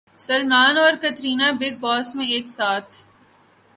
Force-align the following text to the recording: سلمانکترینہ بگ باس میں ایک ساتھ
سلمانکترینہ 0.19 1.51
بگ 1.59 1.75
باس 1.79 2.15
میں 2.15 2.27
ایک 2.27 2.49
ساتھ 2.49 2.97